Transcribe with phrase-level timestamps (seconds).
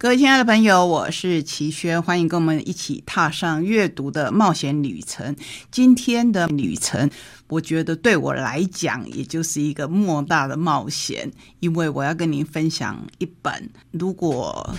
[0.00, 5.36] 各位亲爱的朋友，我是齐轩，欢迎跟我们一起踏上阅读的冒险旅程。
[5.70, 7.10] 今天的旅程，
[7.48, 14.74] 我觉得对我来讲，也就是一个莫大的冒险，因为我要跟您分享一本，如果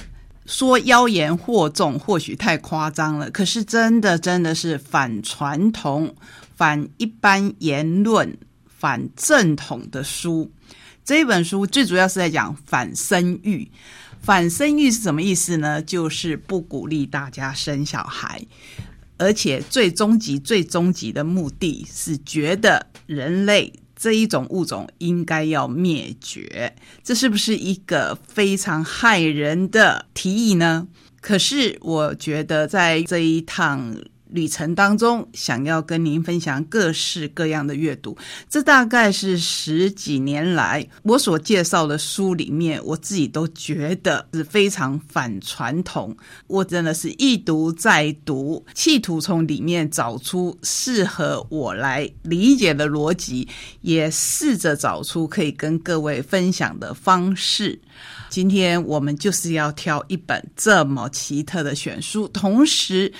[0.47, 6.15] 说妖言惑众，或许太夸张了，可是真的真的是反传统、
[6.55, 8.35] 反一般言论、
[8.65, 10.51] 反正统的书。
[11.05, 13.69] 这本书最主要是在讲反生育。
[14.21, 15.81] 反生育是什么意思呢？
[15.81, 18.45] 就是不鼓励大家生小孩，
[19.17, 26.75] 而且最终极、最终极的目的是觉得人类这一种物种应该要灭绝。
[27.03, 30.87] 这是不是一个非常害人的提议呢？
[31.19, 33.95] 可是我觉得在这一趟。
[34.31, 38.17] 旅程当中，想要跟您分享各式各样的阅读，
[38.49, 46.15] 这大概是十几年来我所介绍的书里面，我自己都觉得是非常反传统。
[46.47, 53.47] 我真的是一读再读，企图从里面找出适合我来理解的逻辑，
[53.81, 57.79] 也试着找出可以跟各位分享的方式。
[58.29, 63.11] 今天我们就是要挑一本这么奇特的选书，同时。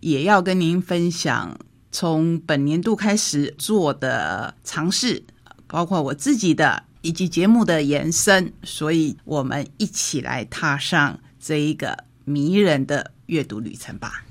[0.00, 1.58] 也要跟您分享
[1.90, 5.22] 从本年度开始做的尝试，
[5.66, 14.24] 包括我自己的以及节目的延伸，所以我们一起来踏上这一个迷人的阅读旅程吧。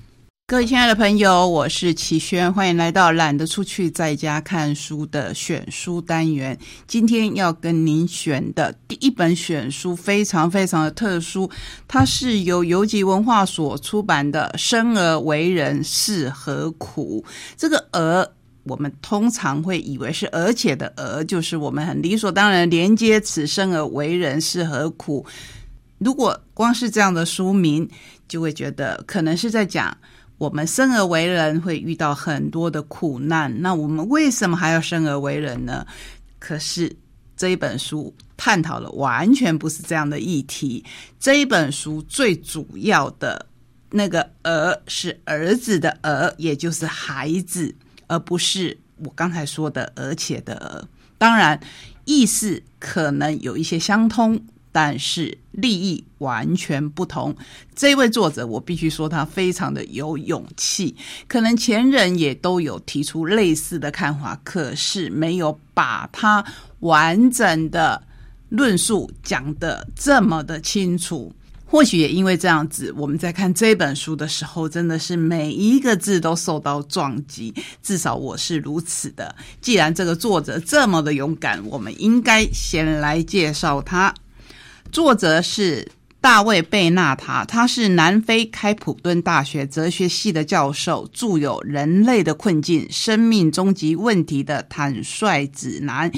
[0.50, 6.58] 各位亲爱的朋友，我是齐轩，欢迎来到懒得出去在家看书的选书单元。
[6.88, 11.52] 今天要跟您选的第一本选书非常非常的特殊，
[11.86, 17.22] 它是由游记文化所出版的《生而为人是何苦》。
[17.58, 18.26] 这个“而”，
[18.64, 25.26] 我们通常会以为是“而且”的“而”，就是我们很理所当然连接此生而为人是何苦。
[25.98, 27.86] 如果光是这样的书名，
[28.30, 29.94] 就会觉得可能是在讲。
[30.38, 33.62] 我们生而为人，会遇到很多的苦难。
[33.62, 35.86] 那我们为什么还要生而为人呢？
[36.40, 36.96] 可是
[37.36, 40.86] 这一本书探讨了完全不是这样的议题。
[41.20, 43.48] 这一本书最主要的
[43.90, 47.74] 那个“儿”是儿子的“儿”，也就是孩子，
[48.06, 50.88] 而不是我刚才说的“而且”的“儿”。
[51.18, 51.60] 当然，
[52.06, 54.40] 意思可能有一些相通。
[54.80, 57.36] 但是利益完全不同。
[57.74, 60.96] 这位作者，我必须说他非常的有勇气。
[61.28, 66.46] 可能前人也都有提出类似的看法，可是没有把他
[66.82, 68.04] 完整的
[68.50, 71.34] 论述讲得这么的清楚。
[71.66, 77.52] 或许也因为这样子，我们在看这本书的时候，真的是每一个字都受到撞击。
[77.82, 79.36] 至少我是如此的。
[79.60, 84.14] 既然这个作者这么的勇敢，我们应该先来介绍他。
[84.92, 85.88] 作者是
[86.20, 96.10] 大卫·贝纳塔，他是南非开普敦大学哲学系的教授，著有《人类的困境：生命终极问题的坦率指南》，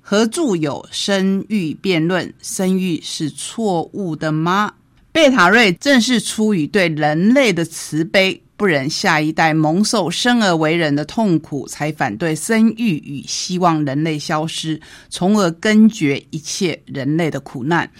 [0.00, 4.72] 和著有《生育辩论：生育是错误的吗》。
[5.12, 8.42] 贝塔瑞正是出于对人类的慈悲。
[8.62, 14.80] 不忍下一代蒙受生而为人的痛苦，才反对生育与希望人类消失，
[15.10, 17.90] 从而根绝一切人类的苦难。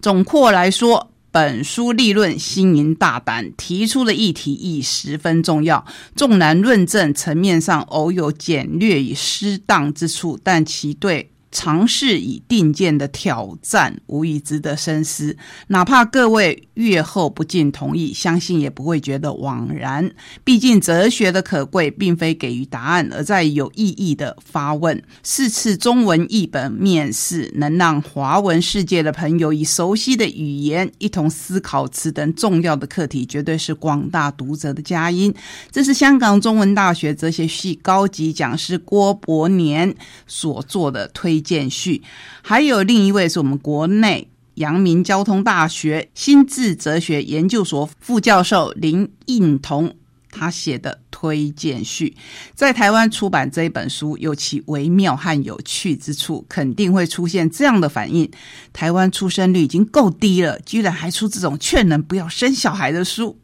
[0.00, 5.84] 总括来说，本书立论新颖大胆，提出的议题亦十分重要。
[6.16, 11.30] 纵然论证层面上偶有简略与失当之处，但其对。
[11.50, 15.36] 尝试以定见的挑战，无疑值得深思。
[15.68, 20.10] 哪怕各位阅后不尽同意，相信也不会觉得枉然。
[20.44, 25.02] 毕竟哲学的可贵，并非给予答案，而在有意义的发问。
[25.22, 35.34] 四次中文译本面试，能让华文世界的朋友以熟悉的语言一同思考此等重要的课题，绝对是广大读者的佳音。
[35.72, 39.94] 这是香港中文大学哲学系高级讲师郭伯年
[40.26, 41.37] 所做的推。
[41.40, 42.02] 荐序，
[42.42, 49.94] 还有另一位是我们国内阳明交通大学心智哲学研究所副教授林应彤，
[50.30, 52.16] 他写的推荐序，
[52.54, 58.30] 在台湾出版这一本书有其微妙和有趣之处，肯定会出现这样的反应：
[58.72, 63.38] 台湾出生率已经够低了，居然还出这种劝人不要生小孩的书。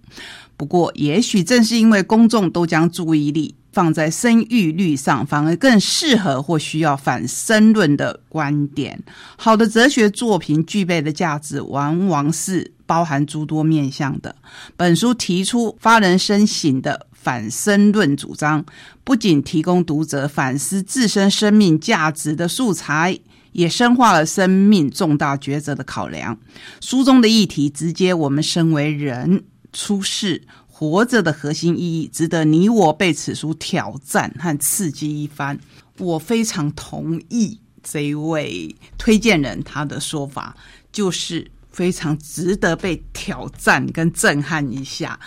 [0.57, 9.03] 不过，也许正是因为公众都将注意力放在生育率上，反而更适合或需要反申论的观点。
[9.37, 14.35] 好的哲学作品具备的价值，往往是包含诸多面向的。
[14.77, 18.65] 本书提出发人深省的反申论主张，
[19.03, 23.19] 不仅提供读者反思自身生命价值的素材。
[23.55, 26.37] 也深化了生命重大抉择的考量。
[26.81, 30.43] 书中的议题直接我们身为人出世
[30.77, 35.57] 活着的核心意义，值得你我被此书挑战和刺激一番。
[35.99, 40.57] 我非常同意这一位推荐人他的说法，
[40.91, 45.21] 就是非常值得被挑战跟震撼一下。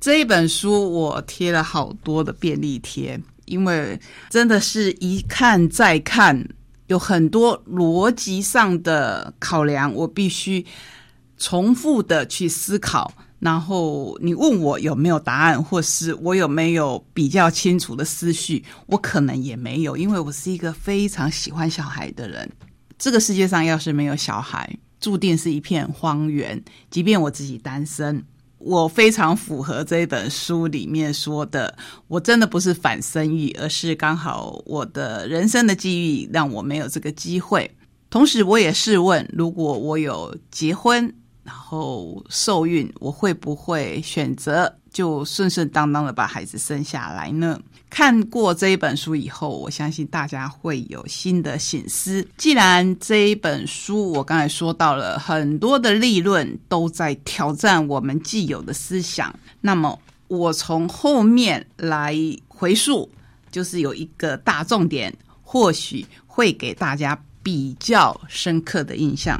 [0.00, 6.48] 这一本书我贴了好多的便利贴，因为真的是一看再看。
[6.86, 10.64] 有很多逻辑上的考量，我必须
[11.36, 13.12] 重复的去思考。
[13.42, 22.48] 然后你问我有没有答案，或是我有没有比较清楚的思绪，我可能也没有，因为我是一个非常喜欢小孩的人。
[22.96, 26.62] 这个世界上要是没有小孩，注定是一片荒原。
[26.88, 28.24] 即便我自己单身。
[28.58, 37.68] 我非常符合这本书里面说的，我真的不是反生育，而是刚好我的人生的际遇让我没有这个机会。
[38.08, 41.12] 同时，我也试问，如果我有结婚。
[41.44, 47.60] 然后受孕，我会不会选择就顺顺当当的把孩子生下来呢？
[47.90, 52.26] 看过这一本书以后，我相信大家会有新的醒思。
[52.38, 59.98] 既然这一本书我刚才说到了很多的立论都在挑战我们既有的思想，那么
[60.28, 62.16] 我从后面来
[62.48, 63.10] 回溯，
[63.50, 69.38] 就是有一个大重点，或许会给大家比较深刻的印象。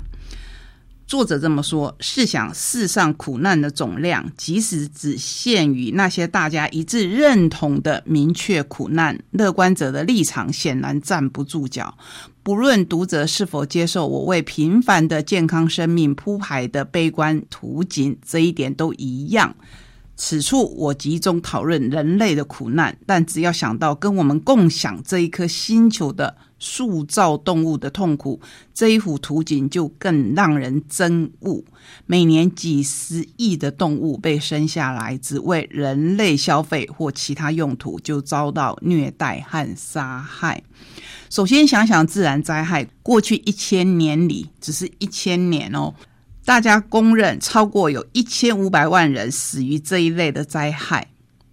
[1.06, 11.96] 作者这么说：试想，世上苦难的总量，即使只限于那些大家一致认同的明确苦难，乐观者的立场显然站不住脚。
[12.42, 19.54] 不论读者是否接受我为平凡的健康生命铺排的悲观图景，这一点都一样。
[20.16, 26.36] 此处我集中讨论人类的苦难，但只要想到跟我们共享这一颗星球的。
[26.62, 28.40] 塑造动物的痛苦，
[28.72, 31.64] 这一幅图景就更让人憎恶。
[32.06, 40.62] 每年几十亿的动物被生下来，只为人类消费或其他用途，就遭到虐待和杀害。
[41.28, 45.92] 首先想想自然灾害，过去一千年里，只是一千年哦，
[46.44, 51.08] 大家公认超过有一千五百万人死于这一类的灾害。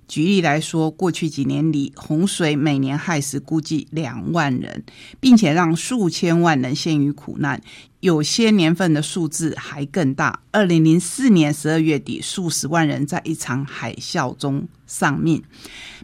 [0.09, 4.83] 举例来说，过去几年里，洪水每年害死估计两万人，
[5.19, 7.61] 并且让数千万人陷于苦难。
[7.99, 10.41] 有些年份的数字还更大。
[10.51, 15.43] 二零零四年十二月底，数十万人在一场海啸中丧命。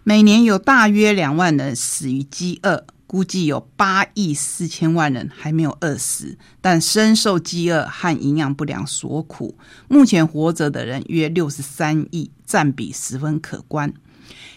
[0.03, 2.85] 每年有大约两万人死于饥饿。
[3.07, 9.55] 估计有八亿四千万人还没有饿死，但深受饥饿和营养不良所苦。
[9.87, 13.93] 目前活着的人约六十三亿，占比十分可观。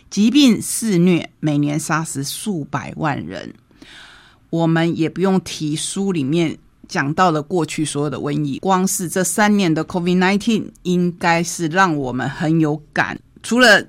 [0.08, 3.52] 疾病肆虐，每年杀死数百万人。
[4.48, 6.56] 我们也不用提书里面
[6.88, 13.20] 讲到了过去所有的瘟疫，光是这三年的 COVID-19，应该是让我们很有感。
[13.42, 13.86] 除了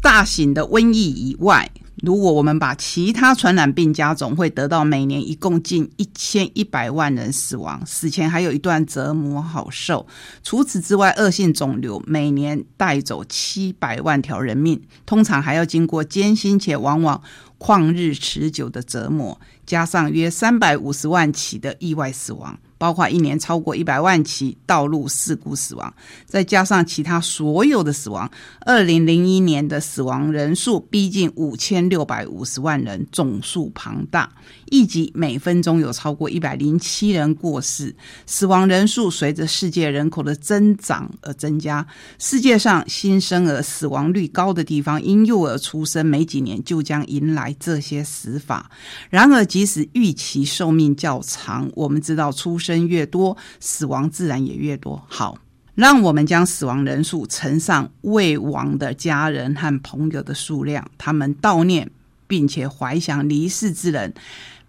[0.00, 1.68] 大型的瘟疫以外，
[2.02, 10.06] 如果我们把其他传染病加总，会得到每年一共近一千一百万人死亡，死前还有一段折磨好受。
[10.42, 17.22] 除此之外，恶性肿瘤每年带走七百万条人命，通常还要经过艰辛且往往
[17.58, 22.58] 旷日持久的折磨，加上约三百五十万起的意外死亡。
[22.78, 25.92] 包括一年超过一百万起道路事故死亡，
[26.26, 28.30] 再加上其他所有的死亡，
[28.60, 34.30] 二零零一年的死亡人数逼近五千六百五十万人，总数庞大。
[34.66, 37.94] 一集每分钟有超过一百零七人过世，
[38.26, 41.86] 死亡人数随着世界人口的增长而增加。
[42.18, 48.70] 世界上新生儿死亡率高的地方，婴幼儿出生没几年就将迎来这些死法。
[49.08, 55.00] 然而，即使预期寿命较长，我们知道出生越多，死亡自然也越多。
[55.06, 55.38] 好，
[55.74, 61.90] 让我们将死亡人数乘上未亡的家人和朋友的数量，他们悼念
[62.26, 64.12] 并且怀想离世之人。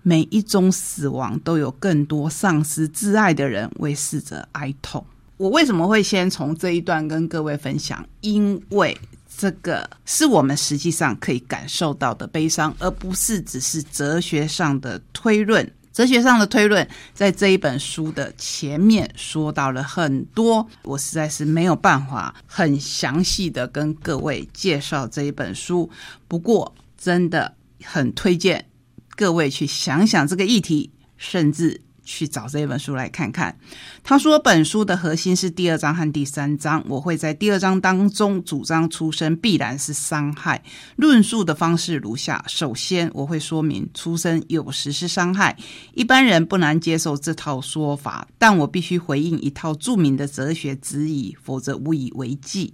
[0.04, 5.04] 每一宗死亡都有更多丧失挚爱的人为逝者哀痛。
[5.36, 8.06] 我为什么会先从这一段跟各位分享？
[8.22, 8.98] 因为
[9.38, 15.70] 这个是我们实际上可以感受到的悲伤，而不是只是哲学上的推论。
[15.98, 25.90] 哲学上的推论，在这一本书的前面说到了很多，我实在是没有办法很详细的跟各位介绍这一本书。
[26.28, 28.68] 不过，真的很推荐
[29.16, 31.82] 各位去想想这个议题，甚至。
[32.08, 33.56] 去找这一本书来看看。
[34.02, 36.82] 他说，本书的核心是第二章和第三章。
[36.88, 40.64] 我会在第二章当中主张出生必然是伤害。
[40.96, 45.58] 论述的方式如下：首先，我会说明出生有时是伤害，
[45.94, 52.74] 一般人不难接受这套说法，但我必须回应一套著名的哲学质疑，否则无以为继。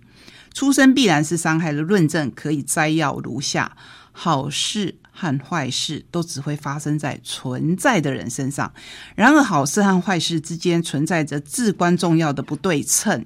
[0.54, 3.76] 出生必然是伤害的论证可以摘要如下：
[4.12, 5.00] 好事。
[5.14, 8.74] 和坏事都只会发生在存在的人身上。
[9.16, 13.26] 然而，好事和坏事之间存在着至关重要的不对称。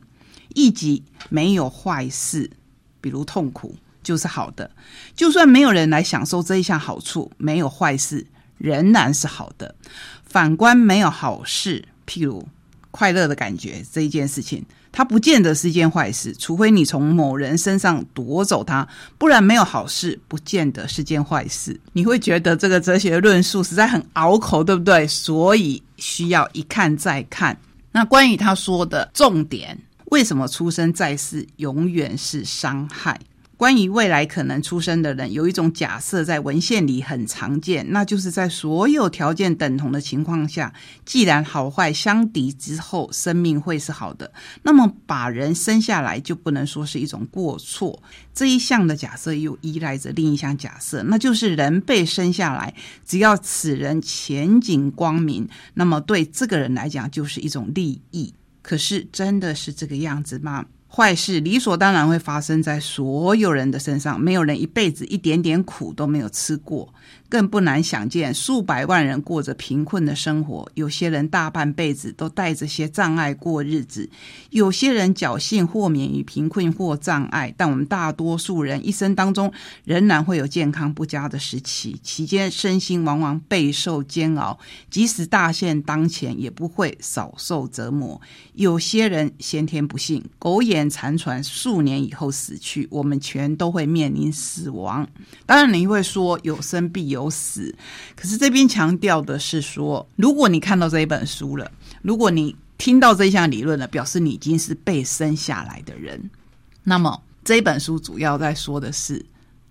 [0.54, 2.52] 一即没有坏事，
[3.00, 4.70] 比如痛苦，就是好的。
[5.16, 8.28] 就算没有人来享受这一项好处，没有坏事
[8.58, 9.76] 仍然是好的。
[10.24, 12.48] 反观没有好事，譬如
[12.92, 14.64] 快乐的感觉这一件事情。
[14.92, 21.80] 它不见得是一件坏事，除非你从某人身上夺走它，不然没有好事，不见得是件坏事。
[21.94, 25.06] 你会觉得这个哲学论述实在很拗口，对不对？
[25.08, 27.56] 所以需要一看再看。
[27.92, 33.20] 那关于他说的重点，为什么出生在世永远是伤害？
[33.58, 40.72] 关于未来可能出生的人，有一种假设在文献里很常见，那就是在所有条件等同的情况下，
[41.06, 48.00] 既然好坏相抵之后，生命会是好的，那么把人生下来就不能说是一种过错。
[48.32, 52.72] 这一项的假设又依赖着另一项假设，那就是人被生下来，
[53.04, 58.32] 只要此人前景光明，那么对这个人来讲就是一种利益。
[58.62, 60.66] 可是真的是这个样子吗？
[60.90, 66.92] 坏事理所当然会发生在所有人的身上，没有人一辈子一点点苦都没有吃过，
[67.30, 70.68] 更不难想见数百万人过着贫困的生活。
[70.76, 74.10] 有些人大半辈子都带着些障碍过日子，
[74.50, 79.52] 有些人侥幸豁免于贫困或障碍，但我们大多数人一生当中
[79.84, 84.58] 仍然会有健康不佳的时期，期间身心往往备受煎熬，
[84.90, 88.20] 即使大限当前，也不会少受折磨。
[88.54, 95.08] 有些人先天不幸，苟 残喘数年以后死去，我们全都会面临死亡。
[95.46, 97.74] 当然，你会说有生必有死，
[98.18, 106.30] 可是这边强调的是说，如果你看到这一本书了，如果你听到这项理论了，表示你已经是被生下来的人。
[106.84, 109.26] 那么这一本书主要在说的是，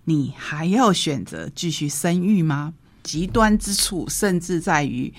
[0.04, 2.72] 你还要选择继续生育吗？
[3.02, 5.12] 极端之处甚至在于，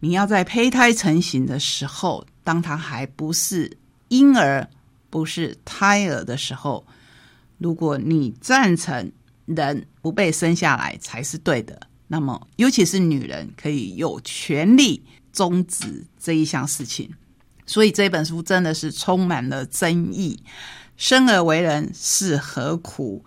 [0.00, 4.68] 你要在胚胎成型的时候，当他还不是婴儿。
[5.12, 6.86] 不是胎儿的时候，
[7.58, 9.12] 如果你赞成
[9.44, 11.78] 人不被生下来才是对的，
[12.08, 17.10] 那么尤其是女人可以有权利终止这一项事情。
[17.66, 20.42] 所以这本书真的是充满了争议。
[20.96, 23.22] 生而为人是何苦？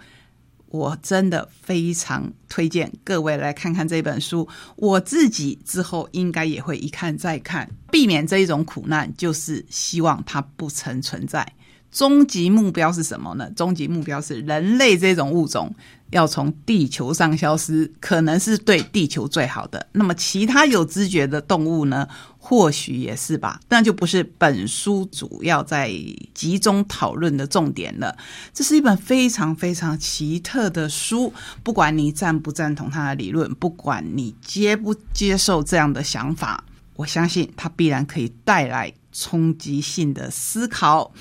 [0.70, 4.48] 我真的非常推荐各位来看看这本书。
[4.76, 11.54] 我自己之后应该也会一看再看，避免这一种苦难，就是希望它不曾存在。
[11.96, 13.50] 终极目标是什么呢？
[13.56, 15.74] 终极目标是人类这种物种
[16.10, 19.88] 要从地球上消失，可能是对地球最好的。
[19.94, 22.06] 那么其他有知觉的动物呢？
[22.38, 25.90] 或许也是吧，但就不是本书主要在
[26.34, 28.16] 集中讨论的重点了。
[28.54, 31.34] 这是一本非常非常奇特的书，
[31.64, 36.66] 不管你赞不赞同他的理论，不管你接不接受这样的想法，
[36.98, 41.12] 我相信它必然可以带来冲击性的思考。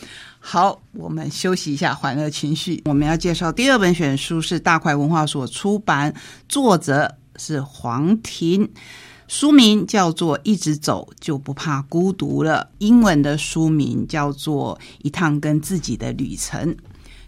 [0.46, 2.82] 好，我们休息一下，缓和情绪。
[2.84, 6.14] 我们要介绍第二本选书是大块文化所出版，
[6.46, 8.68] 作者是黄婷，
[9.26, 16.74] 书名叫做《一直走就不怕孤独了》，英文的书名叫做《一趟跟自己的旅程》，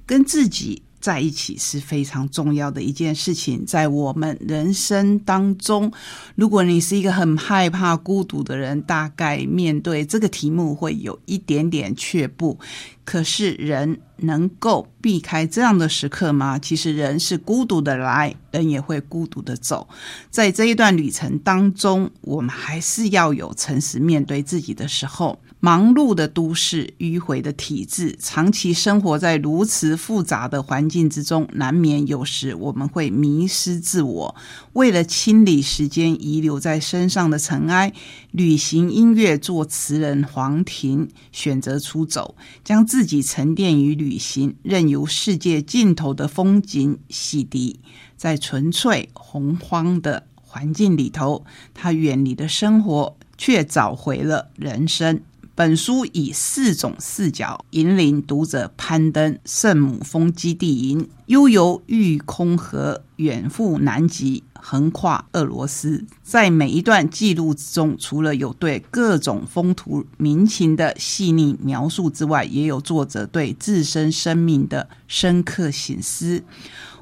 [0.04, 0.82] 跟自己。
[0.99, 5.92] 在一起是非常重要的一件事情，在我们人生当中，
[6.35, 12.58] 如果你是一个很害怕孤独的人，大概面对这个题目会有一点点却步。
[13.06, 16.58] 可是人能够避开这样的时刻吗？
[16.58, 19.88] 其实人是孤独的来，人也会孤独的走。
[20.28, 25.40] 在这一段旅程当中，我们还是要有诚实面对自己的时候。
[25.58, 34.36] 忙碌的都市，迂回的体制，长期生活在如此复杂的环境之中，难免有时我们会迷失自我。
[34.75, 37.92] 为了清理时间遗留在身上的尘埃，
[38.32, 47.76] 旅行音乐作词人黄婷选择出走，将自自己沉淀于旅行，任由世界尽头的风景洗涤，
[48.16, 50.26] 在纯粹洪荒的。
[50.36, 55.20] 环境里头，他远离的生活，却找回了人生。
[55.54, 66.04] 本书以四种视角引领读者攀登圣母峰基地营，悠游玉空河，远赴南极，横跨俄罗斯。
[66.22, 76.42] 在每一段记录之中，除了有对各种风土民情的细腻描述之外，也有作者对自身生命的深刻省思。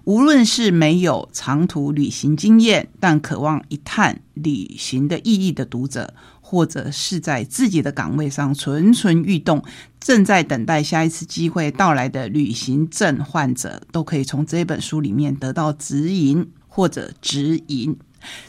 [0.05, 6.15] 无论是没有长途旅行经验，但渴望一探旅行的意义的读者。
[6.47, 9.65] 或者是在自己的岗位上蠢蠢欲动，
[9.99, 17.97] 正在等待下一次机会到来的旅行症患者，都可以从这本书里面得到指引或者指引。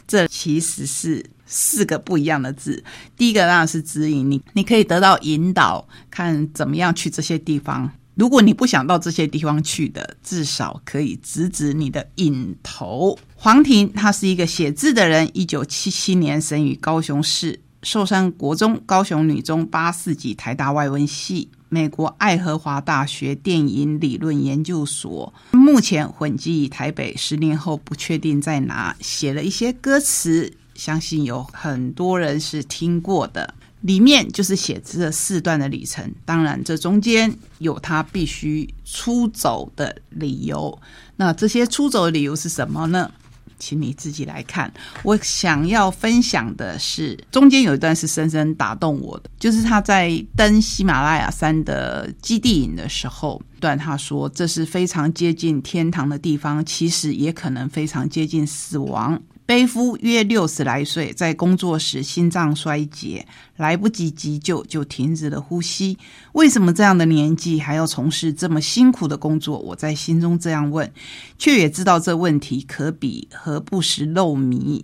[0.08, 2.82] 这其实是四个不一样的字。
[3.16, 7.92] 第一个当然是指引你，你可以得到引导，看怎么样去这些地方。
[8.14, 13.18] 如果你不想到这些地方去的，至少可以指指你的引头。
[13.34, 17.60] 黄庭他是一个写字的人，一九七七年生于高雄市。
[17.82, 27.16] 寿山国中、高雄女中八四级、台大外文系、美国爱荷华大学电影理论研究所，目前混迹台北。
[27.16, 33.54] 十年后不确定在哪，写了一些歌词，相信有很多人是听过的。
[33.82, 40.76] 里面就是写这四段的旅程，当然这中间有他必须出走的理由。
[41.14, 43.08] 那这些出走的理由是什么呢？
[43.58, 44.72] 请你自己来看。
[45.02, 59.20] 我想要分享的是，中间有一段是深深打动我的，就是他在登喜马拉雅山的基地营的时候，段他说这是非常接近天堂的地方，其实也可能非常接近死亡。
[59.46, 63.24] 背夫约六十来岁，在工作时心脏衰竭，
[63.56, 65.96] 来不及急救就停止了呼吸。
[66.32, 69.56] 为什么这样的年纪还要从事这么辛苦的工作？
[69.60, 70.92] 我在心中这样问，
[71.38, 74.82] 却也知道这问题可比何不食肉糜，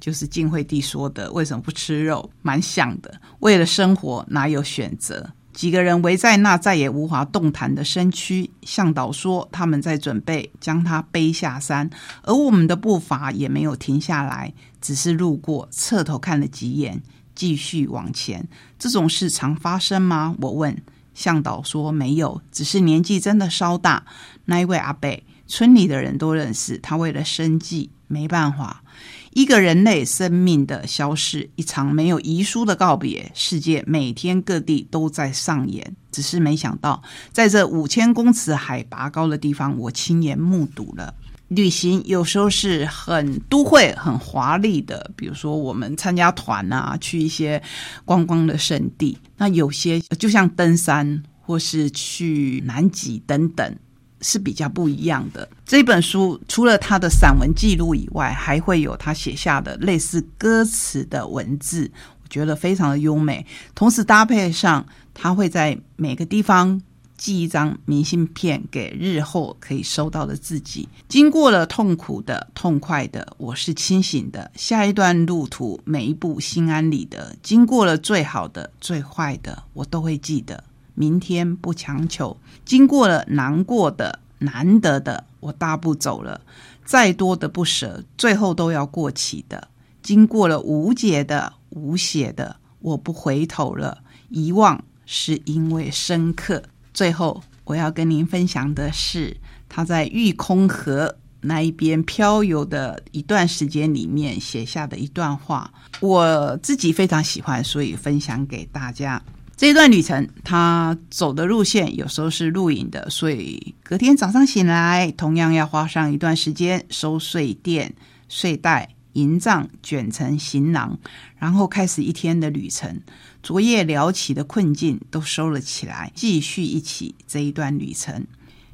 [0.00, 3.20] 就是晋惠帝说的“为什么不吃肉”蛮像的。
[3.40, 5.30] 为了生活，哪有选择？
[5.58, 11.90] 几个人围在那再也无法动弹的身躯，向导说他们在准备将他背下山，
[12.22, 17.02] 而我们的步伐也没有停下来，只是路过，侧头看了几眼，
[17.34, 18.48] 继续往前。
[18.78, 20.36] 这种事常发生吗？
[20.42, 20.80] 我问。
[21.12, 24.04] 向导说没有，只是年纪真的稍大。
[24.44, 28.84] 那一位阿伯，村里的人都认识他，为了生计，没办法。
[29.32, 35.94] 一个人类生命的消逝，一场没有遗书的告别，世界每天各地都在上演。
[36.10, 41.14] 只是没想到，在这五千公尺海拔高的地方，我亲眼目睹了。
[41.48, 47.62] 旅行有时候是很都会、很华丽的，比如说我们参加团啊，去一些
[48.04, 49.16] 观光的圣地。
[49.36, 53.76] 那有些就像登山，或是去南极等等。
[54.20, 55.48] 是比较不一样的。
[55.64, 61.90] 这本书除了他的散文记录以外，还会有他写下的类似歌词的文字，
[62.22, 63.46] 我觉得非常的优美。
[63.74, 66.80] 同时搭配上，他会在每个地方
[67.16, 70.88] 寄一张明信片给日后可以收到的自己。
[71.08, 74.50] 经过了痛苦的、痛快的，我是清醒的。
[74.54, 77.34] 下一段路途，每一步心安理得。
[77.42, 80.62] 经过了最好的、最坏的，我都会记得。
[80.98, 86.40] 明天不强求，经过了难过的、难得的，我大步走了。
[86.84, 89.68] 再多的不舍，最后都要过期的。
[90.02, 93.98] 经过了无解的、无写的，我不回头了。
[94.28, 96.60] 遗忘是因为深刻。
[96.92, 99.36] 最后，我要跟您分享的是
[99.68, 109.22] 他在玉空河那一边漂游的一段时间里面写下的一段话，我自己非常喜欢，所以分享给大家。
[109.58, 117.92] 这一段旅程，他走的路线有时候是露营的，所以隔天早上醒来，同样要花上一段时间收睡垫、
[118.28, 120.96] 睡袋、营帐，卷成行囊，
[121.38, 123.00] 然后开始一天的旅程。
[123.42, 128.28] 昨夜聊起的困境都收了起来，继续一起这一段旅程。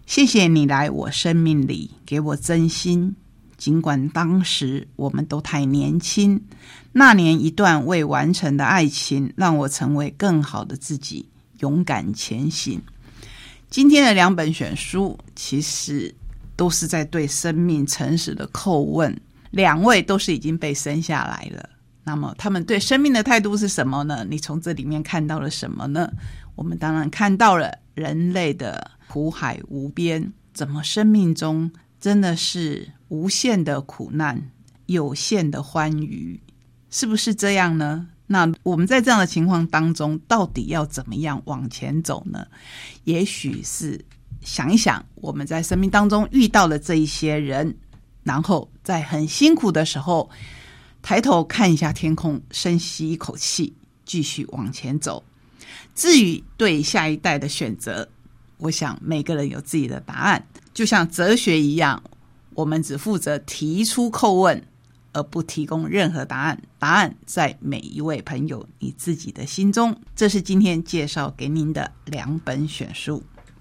[0.05, 3.17] 谢谢你来我生命里，给我真心。
[3.57, 6.43] 尽管当时我们都太年轻，
[6.93, 11.29] 那年一段未完成的爱情，让我成为更好的自己，
[11.61, 12.81] 勇敢前行。
[13.71, 16.15] 今天的两本选书，其实
[16.57, 19.17] 都是在对生命诚实的叩问。
[19.51, 21.69] 两位都是已经被生下来了，
[22.03, 24.27] 那么他们对生命的态度是什么呢？
[24.29, 26.11] 你从这里面看到了什么呢？
[26.57, 32.89] 我们当然看到了人类的苦海无边，怎么生命中真的是。
[33.09, 34.51] 无限的苦难，
[34.87, 36.41] 有限的欢愉，
[36.91, 38.09] 是不是这样呢？
[38.27, 42.47] 那我们在这样的情况当中，到底要怎么样往前走呢？
[43.05, 44.03] 也许是
[44.41, 47.77] 想一想我们在生命当中遇到的这一些人，
[48.23, 50.31] 然后在很辛苦的时候，
[51.03, 53.75] 抬头看一下天空，深吸一口气，
[54.07, 55.23] 继续往前走。
[55.95, 58.09] 至于对下一代的选择，
[58.57, 62.03] 我想每个人有自己的答案，就像哲学一样，
[62.55, 64.63] 我们只负责提出叩问，
[65.13, 66.63] 而不提供任何答案。
[66.79, 69.95] 答案在每一位朋友你自己的心中。
[70.15, 73.23] 这是今天介绍给您的两本选书。